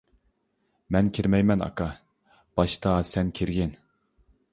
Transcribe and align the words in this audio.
-مەن 0.93 1.11
كىرمەيمەن 1.17 1.61
ئاكا، 1.65 1.87
باشتا 2.61 2.95
سەن 3.11 3.31
كىرگىن. 3.41 3.77